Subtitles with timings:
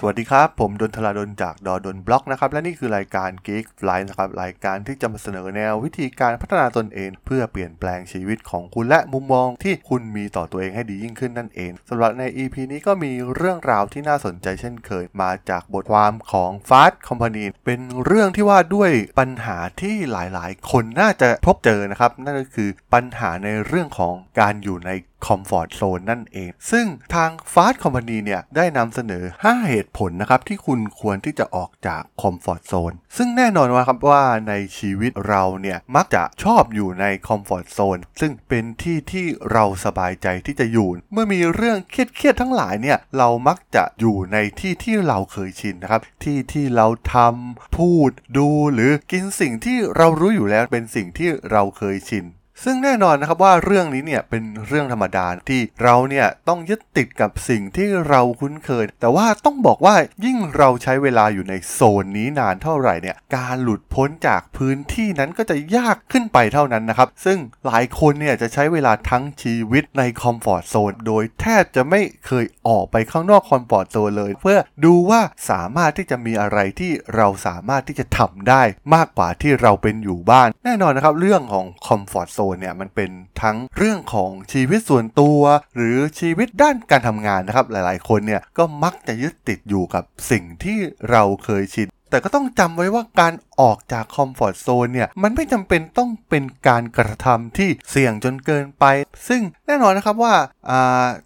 [0.00, 24.90] สวัสดีครับ ผมดนทลาดนจากดอดนบล็อกนะครับและนี่คือรายการ Geek Fly นะครับรายการที่จะมาเสนอแนววิธีการพัฒนาตนเอง เพื่อเปลี่ยนแปลงชีวิตของคุณและมุมมองที่คุณมีต่อตัวเองให้ดียิ่งขึ้นนั่นเองสำหรับใน EP นี้ก็มีเรื่องราวที่น่าสนใจเช่นเคย มาจากบทความของ Fast Company เป็นเรื่องที่ว่าด้วยปัญหาที่หลายๆ คนน่าจะพบเจอนะครับนั่นก็คือปัญหาในเรื่องของการอยู่ใน
[25.26, 40.88] comfort zone นั่นเอง ซึ่งทาง Fast Company เนี่ยได้นำเสนอ 5 เหตุผลนะครับที่คุณควรที่จะออกจาก comfort zone ซึ่งแน่นอนว่าครับว่าในชีวิตเราเนี่ยมักจะชอบอยู่ใน comfort zone ซึ่งเป็นที่ที่เราสบายใจที่จะอยู่
[41.12, 52.26] เมื่อมีเรื่องเครียดๆทั้งหลายเนี่ยเรามักจะอยู่ในที่ที่เราเคยชินนะครับที่ที่เราทำพูดดูหรือกินสิ่งที่เรารู้อยู่แล้วเป็นสิ่งที่เราเคยชิน
[52.64, 75.20] ซึ่งแน่นอนนะครับว่าเรื่องนี้เนี่ยเป็นเรื่องธรรมดาที่เราเนี่ยต้องยึดติดกับสิ่งที่เราคุ้นเคย แต่ว่าต้องบอกว่ายิ่งเราใช้เวลาอยู่ในโซนนี้นานเท่าไหร่เนี่ยการหลุดพ้นจากพื้นที่นั้นก็จะยากขึ้นไปเท่านั้นนะครับซึ่งหลายคนเนี่ยจะใช้เวลาทั้งชีวิตใน comfort zone โดยแทบจะไม่เคยออกไปข้างนอก comfort zone เลย เพื่อดูว่า
[75.50, 78.62] สามารถที่จะมีอะไรที่เราสามารถที่จะทำได้
[78.94, 83.10] มากกว่าที่เราเป็นอยู่บ้าน แน่นอนนะครับเรื่องของ comfort zone เนี่ยมันเป็น
[83.42, 85.40] ทั้งเรื่องของชีวิตส่วนตัว
[85.74, 90.78] หรือชีวิตด้านการทำงานนะครับ หลายๆ คนเนี่ยก็มักจะยึดติดอยู่กับสิ่งที่
[91.10, 93.32] เราเคยชินแต่ก็ต้องจำไว้ว่าการ
[93.62, 98.84] ออกจาก comfort zone เนี่ยมันไม่จำเป็นต้องเป็นการกระทำที่เสี่ยงจนเกินไป
[99.28, 100.34] ซึ่งแน่นอนนะครับว่า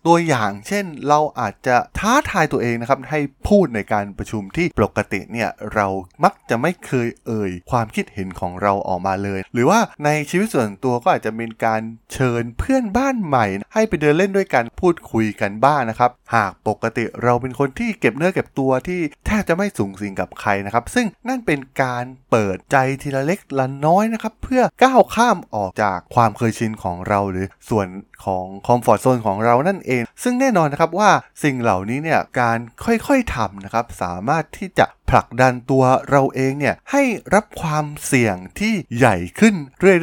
[0.07, 5.87] ตัวอย่างเช่นเราอาจจะท้าทายตัวเองนะครับให้พูดในการประชุมที่ปกติเนี่ยเรา
[6.25, 27.89] มักจะไม่เคยเอ่ยความคิดเห็นของเราออกมาเลย หรือว่าในชีวิตส่วนตัวก็อาจจะเป็นการเชิญเพื่อนบ้านใหม่ ให้ไปเดินเล่นด้วยกันพูดคุยกันบ้างนนะครับ หากปกติเราเป็นคนที่เก็บเนื้อเก็บตัวที่แทบจะไม่สูงสิงกับใครนะครับ ซึ่งนั่นเป็นการ เปิดใจทีละเล็กละน้อยนะครับ เพื่อก้าวข้ามออกจากความเคยชินของเราหรือส่วน
[28.25, 31.11] ของ comfort zone ของเรานั่นเอง ซึ่งแน่นอนนะครับว่า
[31.45, 37.03] สิ่งเหล่านี้เนี่ยการค่อยๆทำนะครับ สามารถที่จะผลักดันตัวเราเองเนี่ยให้
[37.35, 39.55] รับความเสี่ยงที่ใหญ่ขึ้น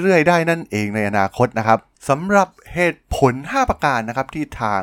[0.01, 4.81] เรื่อยๆ ได้นั่นเองในอนาคตนะครับ สำหรับเหตุผล 5 ประการนะครับที่ทาง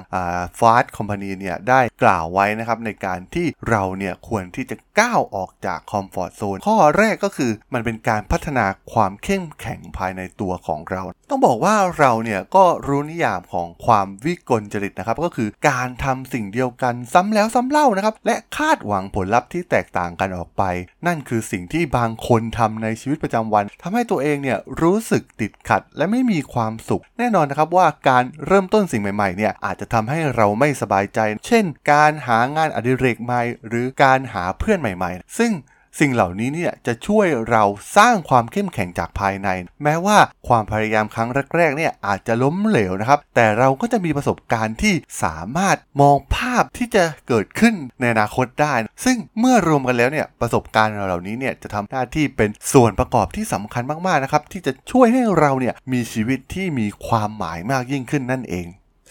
[0.58, 20.62] Fast Company เนี่ยได้กล่าวไว้นะครับในการที่เราเนี่ยควรที่จะก้าวออกจาก comfort zone ข้อแรกก็คือมันเป็นการพัฒนาความเข้มแข็งภายในตัวของเรา ต้องบอกว่าเราเนี่ยก็รู้นิยามของความวิกลจริตนะครับก็คือการทำสิ่งเดียวกันซ้ำแล้วซ้ำเล่านะครับและคาดหวังผลลัพธ์ที่แตกต่างกันออกไป
[21.06, 35.52] นั่นคือสิ่งที่บางคนทำในชีวิตประจำวันทำให้ตัวเองเนี่ยรู้สึกติดขัดและไม่มีความสุขแน่นอนนะครับว่าการเริ่มต้นสิ่งใหม่ๆเนี่ยอาจจะทำให้เราไม่สบายใจ เช่น การหางานอดิเรกใหม่ หรือการหาเพื่อนใหม่ๆ ซึ่ง
[35.98, 37.64] สิ่งเหล่านี้เนี่ยจะช่วยเรา
[37.96, 39.48] สร้างความเข้มแข็งจากภายใน
[39.82, 40.18] แม้ว่า
[40.48, 48.74] ความพยายามครั้งแรกๆเนี่ยอาจจะล้มเหลวนะครับ แต่เราก็จะมีประสบการณ์ที่สามารถมองภาพที่จะเกิดขึ้นในอนาคตได้
[49.04, 58.66] ซึ่งเมื่อรวมกันแล้วเนี่ยประสบการณ์เหล่านี้เนี่ยจะทำหน้าที่เป็นส่วนประกอบที่สำคัญมากๆนะครับที่จะช่วยให้เราเนี่ยมีชีวิตที่มีความหมายมากยิ่งขึ้นนั่นเอง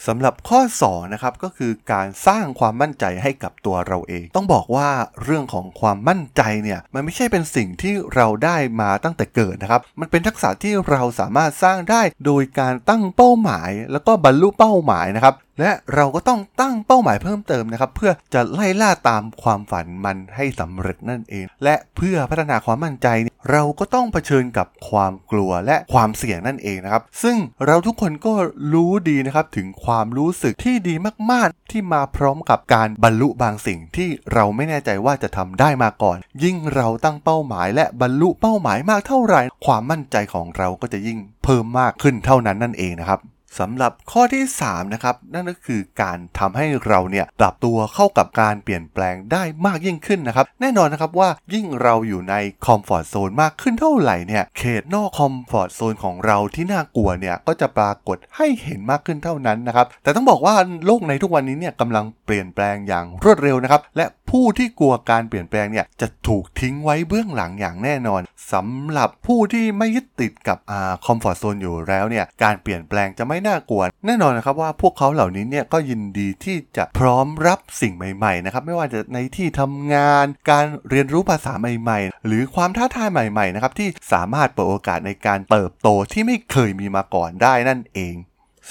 [0.07, 4.89] สำหรับข้อ2นะครับก็คือการสร้างความมั่นใจให้กับตัวเราเอง ต้องบอกว่า
[5.23, 23.07] เรื่องของความมั่นใจเนี่ยมันไม่ใช่เป็นสิ่งที่เราได้มาตั้งแต่เกิดนะครับ มันเป็นทักษะที่เราสามารถสร้างได้โดยการตั้งเป้าหมาย แล้วก็บรรลุเป้าหมายนะครับ และเราก็ต้องตั้งเป้าหมายเพิ่มเติมนะครับ เพื่อจะไล่ล่าตามความฝันมันให้สำเร็จนั่นเอง และเพื่อพัฒนาความมั่นใจ
[23.51, 28.33] เราก็ต้องเผชิญกับความกลัวและความเสี่ยงนั่นเองนะครับ ซึ่งเราทุกคนก็
[28.73, 30.95] รู้ดีนะครับถึงความรู้สึกที่ดี
[31.31, 43.21] มากๆ ที่มาพร้อมกับการบรรลุบางสิ่งที่เราไม่แน่ใจว่าจะทำได้มาก่อน ยิ่งเราตั้งเป้าหมาย และบรรลุเป้าหมายมากเท่าไหร่ ความมั่นใจของเราก็จะยิ่งเพิ่มมากขึ้นเท่านั้นนั่นเองนะครับ
[43.59, 52.35] สำหรับข้อที่3นะครับนั่นก็คือการทำให้เราเนี่ยปรับตัวเข้ากับการเปลี่ยนแปลงได้มากยิ่งขึ้นนะครับแน่นอนนะครับว่ายิ่งเราอยู่ใน
[52.65, 60.55] comfort zone มากขึ้นเท่าไหร่เนี่ยเขตนอก comfort zone ของเราที่น่ากลัวเนี่ยก็จะปรากฏให้เห็นมากขึ้นเท่านั้นนะครับแต่ต้องบอกว่า
[60.85, 68.21] โลกในทุกวันนี้เนี่ยกำลังเปลี่ยนแปลงอย่างรวดเร็วนะครับและผู้ที่กลัวการเปลี่ยนแปลงเนี่ยจะถูกทิ้งไว้เบื้องหลังอย่างแน่นอน
[68.53, 88.15] สำหรับผู้ที่ไม่ยึดติดกับอ่าคอมฟอร์ทโซนอยู่แล้วเนี่ยการเปลี่ยนแปลงจะไม่น่ากลัวแน่นอนนะครับว่าพวกเขาเหล่านี้เนี่ยก็ยินดีที่จะพร้อมรับสิ่งใหม่ๆนะครับไม่ว่าจะในที่ทำงาน การเรียนรู้ภาษาใหม่ๆ หรือความท้าทายใหม่ๆนะครับที่สามารถเปิดโอกาสในการเติบโตที่ไม่เคยมีมาก่อนได้นั่นเอง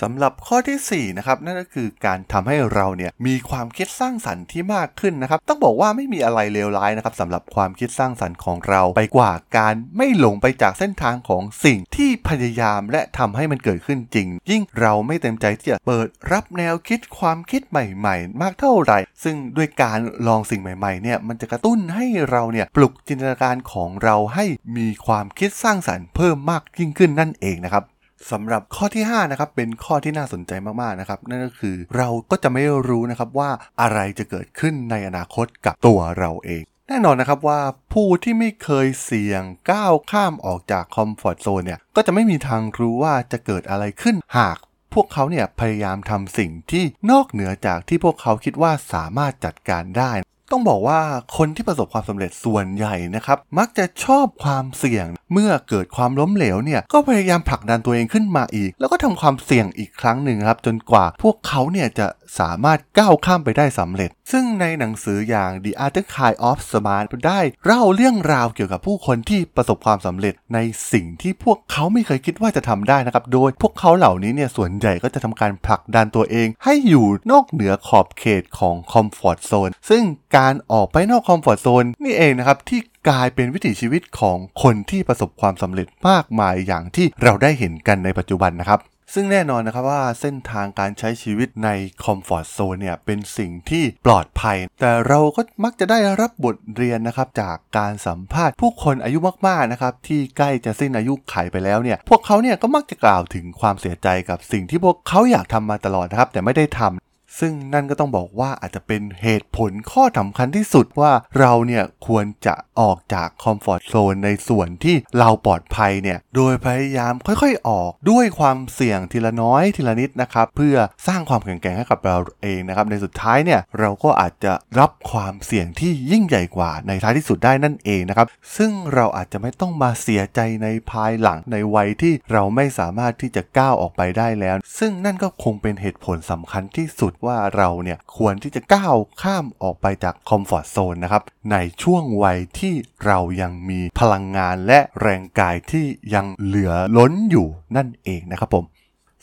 [0.00, 24.44] สำหรับข้อที่4นะครับนั่นก็คือการทำให้เราเนี่ยมีความคิดสร้างสรรค์ที่มากขึ้นนะครับ ต้องบอกว่าไม่มีอะไรเลวร้ายนะครับสำหรับความคิดสร้างสรรค์ของเราไปกว่าการไม่หลงไปจากเส้นทางของสิ่งที่พยายามและทำให้มันเกิดขึ้นจริง ยิ่งเราไม่เต็มใจที่จะเปิดรับแนวคิดความคิดใหม่ๆ มากเท่าไหร่ ซึ่งด้วยการลองสิ่งใหม่ๆเนี่ยมันจะกระตุ้นให้เราเนี่ยปลุกจินตนาการของเราให้
[24.76, 27.84] มีความคิดสร้างสรรค์เพิ่มมากยิ่งขึ้นนั่นเองนะครับ
[28.30, 33.50] สำหรับข้อที่ 5 นะครับ เป็นข้อที่น่าสนใจมาก ๆ นะครับ นั่นก็คือเราก็จะไม่รู้นะครับว่า
[33.80, 37.60] อะไรจะเกิดขึ้นในอนาคตกับตัวเราเอง แน่นอนนะครับว่า
[37.92, 44.56] ผู้ที่ไม่เคยเสี่ยงก้าวข้ามออกจากคอมฟอร์ทโซนเนี่ยก็จะไม่มีทางรู้ว่าจะเกิดอะไรขึ้นหาก
[44.94, 50.12] พวกเขาเนี่ยพยายามทำสิ่งที่นอกเหนือจากที่พวกเขาคิดว่าสามารถจัดการได้
[50.52, 51.00] ต้องบอกว่า
[51.36, 62.06] คนที่ประสบความสำเร็จส่วนใหญ่นะครับ มักจะชอบความเสี่ยง เมื่อเกิดความล้มเหลวเนี่ยก็พยายามผลักดันตัวเองขึ้นมาอีก แล้วก็ทำความเสี่ยงอีกครั้งหนึ่งครับจนกว่าพวกเขาเนี่ยจะ
[62.38, 70.58] สามารถก้าวข้ามไปได้สำเร็จ ซึ่งในหนังสืออย่าง The Art Kind of Smart ได้เล่าเรื่องราวเกี่ยวกับผู้คนที่ประสบความสำเร็จใน
[70.92, 80.02] สิ่งที่พวกเขาไม่เคยคิดว่าจะทำได้นะครับโดยพวกเขาเหล่านี้เนี่ยส่วนใหญ่ก็จะทำการผลักดันตัวเอง ให้อยู่นอกเหนือขอบเขตของคอมฟอร์ทโซนซึ่ง
[80.36, 88.80] การออกไปนอก comfort zone นี่เองนะครับที่ กลายเป็นวิถีชีวิตของคนที่ประสบความสำเร็จมากมายอย่างที่เราได้เห็นกันในปัจจุบันนะครับ
[89.14, 91.68] ซึ่งแน่นอนนะครับว่าเส้นทางการใช้ชีวิตใน
[92.02, 99.18] comfort zone เนี่ยเป็นสิ่งที่ปลอดภัย แต่เราก็มักจะได้รับบทเรียนนะครับจากการสัมภาษณ์ผู้คนอายุ
[99.48, 107.03] มากๆนะครับที่ใกล้จะสิ้นอายุไขไปแล้วเนี่ยพวกเขาเนี่ยก็มักจะกล่าวถึงความเสียใจกับสิ่งที่พวกเขาอยากทำมาตลอดนะครับแต่ไม่ได้ทำ
[107.38, 120.76] ซึ่งนั่นก็ต้องบอกว่าอาจจะเป็นเหตุผลข้อสำคัญที่สุดว่าเราเนี่ยควรจะออกจากคอมฟอร์ทโซนในส่วนที่เราปลอดภัยเนี่ยโดยพยายามค่อยๆออกด้วยความเสี่ยงทีละน้อยทีละนิดนะครับเพื่อ
[121.06, 128.26] สร้างความแข็งแกร่งให้กับเราเองนะครับในสุดท้ายเนี่ยเราก็อาจจะรับความเสี่ยงที่ยิ่งใหญ่กว่าในท้ายที่สุดได้นั่นเองนะครับ
[128.56, 141.22] ซึ่งเราอาจจะไม่ต้องมาเสียใจในภายหลังในวัยที่เราไม่สามารถที่จะก้าวออกไปได้แล้ว ซึ่งนั่นก็คงเป็นเหตุผลสำคัญที่สุดว่าเราเนี่ยควรที่จะก้าวข้ามออกไปจาก comfort zone นะครับ
[141.52, 142.74] ในช่วงวัยที่
[143.06, 148.64] เรายังมีพลังงานและแรงกายที่ยังเหลือล้นอยู่นั่นเองนะครับผม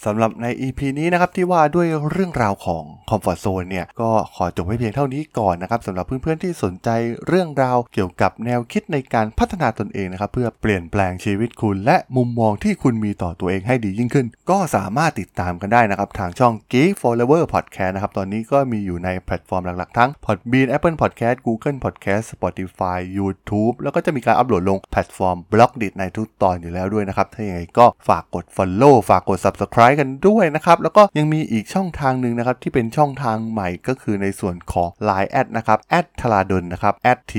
[0.05, 6.89] สำหรับใน EP นี้นะครับที่ว่าด้วยเรื่องราวของ comfort zone เนี่ยก็ขอจบไว้เพียงเท่านี้ก่อนนะครับสำหรับเพื่อนๆที่สนใจ
[7.27, 25.53] เรื่องราวเกี่ยวกับแนวคิดในการพัฒนาตนเองนะครับเพื่อเปลี่ยนแปลงชีวิตคุณ และมุมมองที่คุณมีต่อตัวเองให้ดียิ่งขึ้น ก็สามารถติดตามกันได้นะครับทางช่อง Geek Forever Podcast นะครับตอนนี้ก็มีอยู่ในแพลตฟอร์มหลักๆทั้ง Podbean Apple Podcast Google Podcast Spotify YouTube แล้วก็จะมีการอัปโหลดลงแพลตฟอร์ม b
[25.59, 36.93] l o g d i t ในทุกตอนอยู่แล้วด้วยนะครับถ้าอย่างไรก็ฝากกด Follow ฝากกด Subscribe กันด้วยนะครับ แล้วก็ยังมีอีกช่องทางหนึ่งนะครับที่เป็นช่องทางใหม่ก็คือในส่วนของ Line แอดนะครับแอดทลาดนนะครับ
[37.31, 37.33] t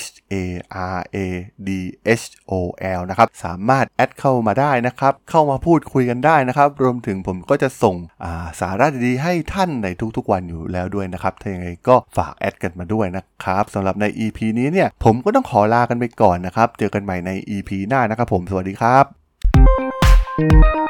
[0.00, 0.34] h a
[0.96, 1.18] r a
[1.68, 1.70] d
[2.20, 2.52] h o
[2.98, 18.98] l นะครับสามารถแอดเข้ามาได้นะครับ เข้ามาพูดคุยกันได้นะครับ รวมถึงผมก็จะส่งาสาระดีๆให้ท่านในทุกๆวันอยู่แล้วด้วยนะครับ ถ้าอย่างไรก็ฝากแอดกันมาด้วยนะครับสำหรับใน EP นี้เนี่ยผมก็ต้องขอลากันไปก่อนนะครับ เจอกันใหม่ใน EP หน้านะครับผมสวัสดีครั
[20.82, 20.85] บ